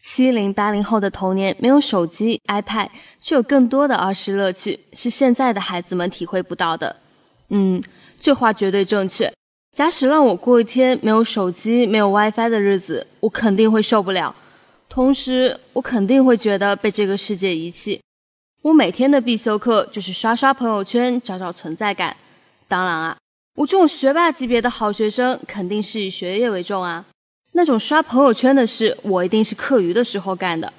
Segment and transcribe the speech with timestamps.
[0.00, 2.88] 七零八零后的童年没有手机、iPad，
[3.20, 6.96] 却有更多的儿时乐趣，是现在的孩子们体会不到的。
[7.50, 7.82] 嗯，
[8.18, 9.30] 这话绝对正确。
[9.76, 14.34] 假使让我过一天没有手机、没有 WiFi 的日子，我肯定会受不了。
[14.88, 18.00] 同时，我肯定会觉得被这个世界遗弃。
[18.62, 22.16] 我每天的必修课就是刷刷朋友圈，找找存在感。
[22.66, 23.18] 当然啊，
[23.56, 27.06] 我这种学霸级别的好学生，肯定是以学业为重啊。
[27.52, 30.70] 那种刷朋友圈的事，我一定是课余的时候干的。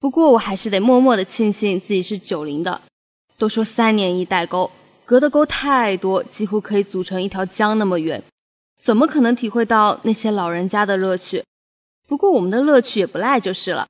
[0.00, 2.80] 不过我还是得默默的庆幸自己是九零的。
[3.36, 4.70] 都说三年一代沟，
[5.04, 8.22] 隔的沟太多，几乎可以组成一条江那么远，
[8.82, 11.44] 怎么可能体会到那些老人家的乐趣？
[12.08, 13.86] 不过我们的乐趣也不赖就是了。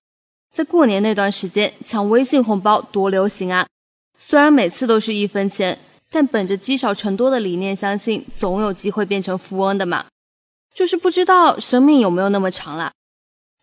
[0.53, 3.67] 在过年那段时间，抢微信红包多流行啊！
[4.19, 5.79] 虽然每次都是一分钱，
[6.11, 10.07] 但本着积少成多的理念，相信总有机会变成富翁的嘛。
[10.75, 12.93] 就是不知道生命有没有那么长啦。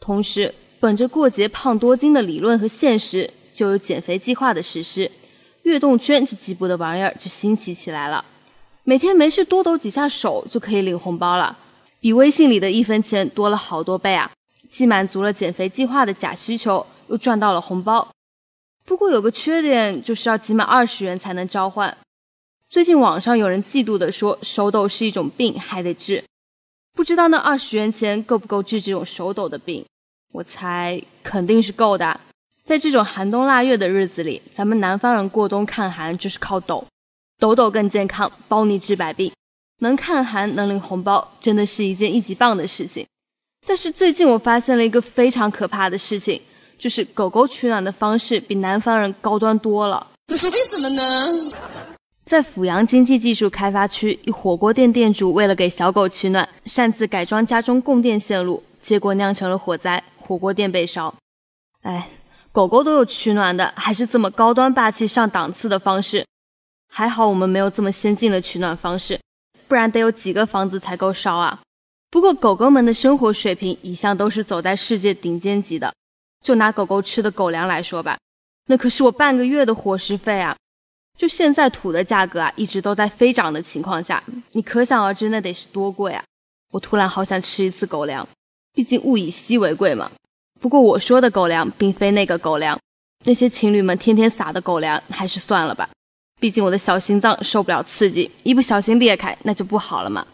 [0.01, 5.09] 同时，本着过节胖多斤的理论和现实，就有减肥计划的实施。
[5.63, 8.23] 悦动圈这鸡巴的玩意儿就兴起起来了，
[8.83, 11.57] 每天没事多抖几下手就可以领红包了，
[11.99, 14.29] 比微信里的一分钱多了好多倍啊！
[14.69, 18.07] 既满足了减肥计划的假需求，又赚到了红包。
[18.85, 21.97] 不过有个缺点，就是要集满二十元才能召唤。
[22.75, 26.21] 最近网上有人嫉妒的说，手抖是一种病，还得治。
[26.93, 29.85] 不知道那二十元钱够不够治这种手抖的病？
[30.33, 32.19] 我猜肯定是够的。
[32.65, 36.85] 在这种寒冬腊月的日子里，咱们南方人过冬看寒就是靠抖，
[37.39, 39.31] 抖抖更健康，包你治百病。
[39.79, 43.07] 能看寒能领红包，真的是一件一级棒的事情。
[43.65, 46.41] 但是最近我发现了一个非常可怕的事情，
[46.77, 50.05] 就是狗狗取暖的方式比南方人高端多了。
[50.27, 51.03] 那是为什么呢？
[52.25, 61.13] 在阜阳经济技术开发区，一火锅店店主为了给小狗取暖，擅自改装家中供电线路，结果酿成了火灾，火锅店被烧。
[61.81, 62.09] 哎。
[62.51, 66.25] 狗狗都有取暖的，还是这么高端霸气上档次的方式。
[66.87, 69.19] 还好我们没有这么先进的取暖方式，
[69.67, 71.59] 不然得有几个房子才够烧啊。
[72.09, 75.93] 不过狗狗们的生活水平一向都是走在世界顶尖级的。
[76.41, 78.17] 就拿狗狗吃的狗粮来说吧，
[78.67, 80.55] 那可是我半个月的伙食费啊。
[81.17, 86.23] 就现在土的价格啊，一直都在飞涨的情况下，你可想而知那得是多贵啊。
[86.71, 88.27] 我突然好想吃一次狗粮，
[88.73, 90.11] 毕竟物以稀为贵嘛。
[90.59, 92.77] 不过我说的狗粮并非那个狗粮，
[93.23, 95.89] 那些情侣们天天撒的狗粮还是算了吧，
[96.41, 100.25] 毕竟我的小心脏受不了刺激，一不小心裂开那就不好了嘛。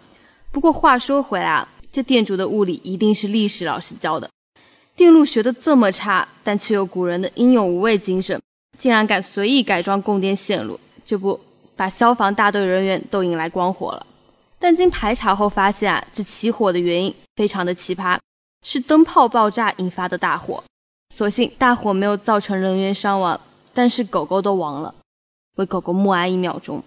[0.52, 4.28] 不过话说回来啊，这店主的物理一定是历史老师教的，
[4.96, 8.41] 电路学的这么差，但却有古人的英勇无畏精神，
[8.81, 11.40] 竟然敢随意改装供电线路，这不
[11.75, 14.08] 把消防大队人员都引来光火了。
[14.58, 18.18] 但经排查后发现啊，这起火的原因非常的奇葩。
[18.66, 20.64] 是灯泡爆炸引发的大火，
[21.14, 23.40] 所幸大火没有造成人员伤亡，
[23.72, 24.96] 但是狗狗都亡了，
[25.58, 26.84] 为狗狗默哀一秒钟。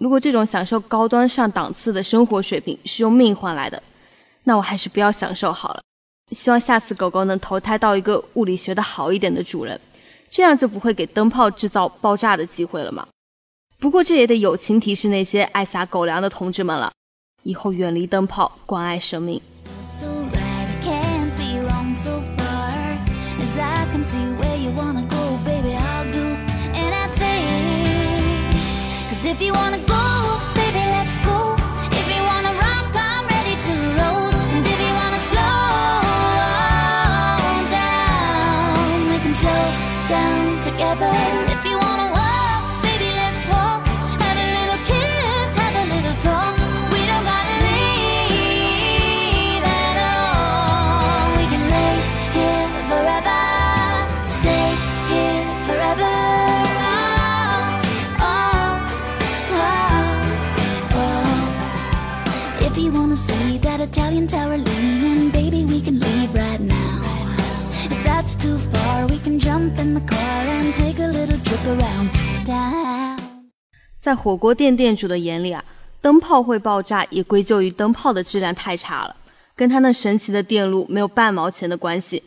[0.00, 3.80] 如果这种享受高端上档次的生活水平是用命换来的，
[4.42, 5.80] 那我还是不要享受好了。
[6.32, 9.80] 希望下次狗狗能投胎到一个物理学的好一点的主人，
[10.32, 13.06] 这样就不会给灯泡制造爆炸的机会了吗。
[13.78, 16.90] 不过这也得友情提示那些爱撒狗粮的同志们了，
[17.42, 19.38] 以后远离灯泡，关爱生命。
[29.32, 29.91] if you wanna go,
[62.92, 67.00] wanna see that Italian tower leaning, baby, we can leave right now.
[67.90, 71.64] If that's too far, we can jump in the car and take a little trip
[71.66, 72.10] around
[72.44, 73.18] town.
[73.98, 75.64] 在火锅店店主的眼里啊，
[76.00, 79.16] 灯泡会爆炸也归咎于灯泡的质量太差了，
[79.56, 82.22] 跟他那神奇的电路没有半毛钱的关系。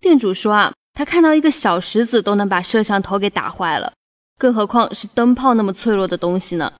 [0.00, 3.92] 店主说啊，他看到一个小石子都能把摄像头给打坏了，
[4.38, 6.72] 更何况是灯泡那么脆弱的东西呢？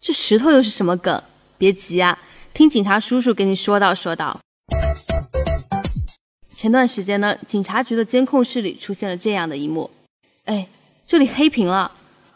[0.00, 1.22] 这石头又是什么梗？
[1.56, 2.18] 别急啊，
[2.54, 4.38] 听警察叔叔给你说道说道。
[6.52, 9.90] 前段时间呢，警察局的监控室里出现了这样的一幕，
[10.44, 10.68] 哎，
[11.04, 11.90] 这里黑屏了，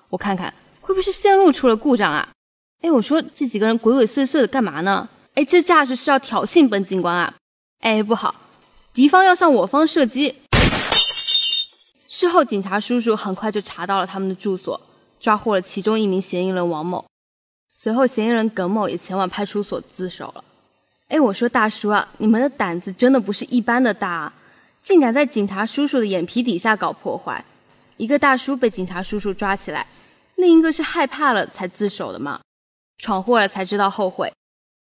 [0.08, 2.28] 我看看会不会是线路出了故障啊？
[2.82, 5.08] 哎，我说这几个人鬼鬼祟祟的干嘛呢？
[5.34, 7.34] 哎，这架势是要挑衅本警官啊！
[7.78, 8.34] 哎，不好，
[8.92, 10.34] 敌方要向我方射击。
[12.08, 14.80] 事后，警察叔叔很快就查到了他们的住所，
[15.20, 17.04] 抓获了其中一名嫌疑人王某。
[17.88, 20.44] 随后，嫌疑人耿某也前往派出所自首了。
[21.08, 24.32] 哎，我说大叔啊，你们的胆子真的不是一般的大啊，
[24.82, 27.43] 竟敢在警察叔叔的眼皮底下搞破坏。
[27.96, 29.87] 一个大叔被警察叔叔抓起来，
[30.35, 32.40] 另一个是害怕了才自首的嘛。
[32.99, 34.31] 闯祸了才知道后悔。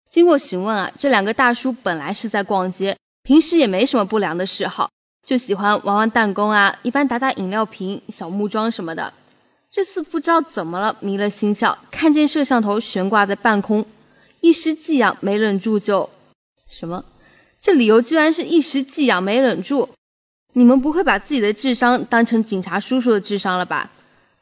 [0.10, 4.90] 经过询问啊，这两个大叔本来是在逛街，平时也没什么不良的嗜好，
[5.28, 9.12] 就喜欢玩玩弹弓啊，一般打打饮料瓶、小木桩什么的。
[9.76, 13.84] 这次不知道怎么了，迷了心窍，看见摄像头悬挂在半空，
[14.40, 16.08] 一时技痒没忍住就
[16.68, 17.04] 什么？
[17.60, 19.90] 这理由居然是一时技痒没忍住？
[20.52, 23.90] 你们不会把自己的智商当成警察叔叔的智商了吧？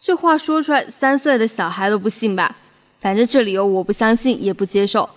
[0.01, 2.57] 这话说出来，三岁的小孩都不信吧？
[3.00, 5.10] 反正这理由我不相信，也不接受。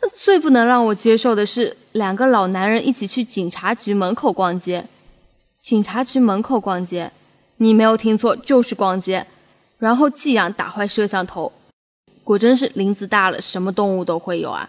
[0.00, 4.84] 但最不能让我接受的是，两个老男人一起去警察局门口逛街。
[5.60, 7.12] 警察局门口逛街，
[7.58, 9.24] 你没有听错，就是逛街。
[9.80, 11.50] 然后寄养打坏摄像头，
[12.22, 14.68] 果真是林子大了，什么动物都会有啊！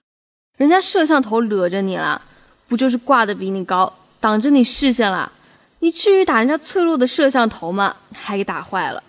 [0.57, 2.21] 人家摄像头惹着你了，
[2.67, 3.91] 不就是挂的比你高，
[4.21, 5.31] 挡着你视线了？
[5.79, 7.97] 你至于打人家脆弱的摄像头吗？
[8.15, 9.03] 还给打坏了。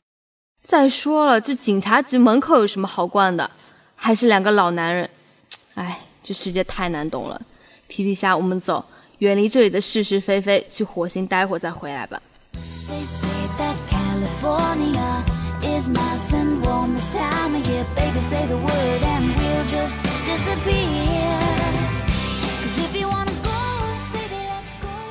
[0.65, 3.51] 再说了，这警察局门口有什么好逛的？
[3.95, 5.09] 还是两个老男人。
[5.75, 7.41] 哎，这世界太难懂了。
[7.87, 8.85] 皮皮虾，我们走，
[9.19, 12.21] 远离这里的是是非非，去火星待会再回来吧。
[15.63, 21.23] Is not so warm this time again，baby say the word and we'll just disappear。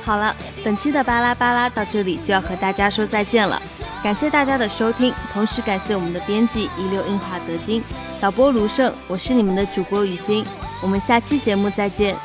[0.04, 0.34] 好了，
[0.64, 3.62] 本期的巴拉巴拉到这里就要和大家说再见了。
[4.02, 7.80] 感谢大家的收听，同时感谢我们的编辑一流硬化德金，
[8.20, 10.44] 导播卢胜，我是你们的主播雨欣，
[10.82, 12.16] 我们下期节目再见。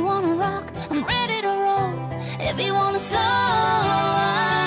[0.00, 1.92] You wanna rock, I'm ready to roll.
[2.40, 4.59] If you wanna slow.